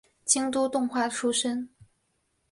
[0.25, 1.69] 京都动画出身。